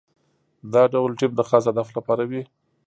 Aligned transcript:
دا 0.73 0.83
ډول 0.93 1.11
ټیم 1.19 1.31
د 1.35 1.41
خاص 1.49 1.63
هدف 1.71 1.87
لپاره 1.97 2.23
وي. 2.29 2.41